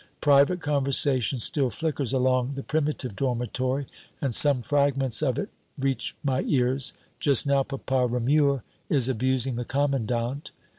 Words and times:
Private 0.19 0.61
conversation 0.61 1.37
still 1.37 1.69
flickers 1.69 2.11
along 2.11 2.55
the 2.55 2.63
primitive 2.63 3.15
dormitory, 3.15 3.85
and 4.19 4.33
some 4.33 4.63
fragments 4.63 5.21
of 5.21 5.37
it 5.37 5.49
reach 5.77 6.15
my 6.23 6.41
ears. 6.47 6.93
Just 7.19 7.45
now, 7.45 7.61
Papa 7.61 8.07
Ramure 8.09 8.63
is 8.89 9.07
abusing 9.07 9.57
the 9.57 9.63
commandant. 9.63 10.49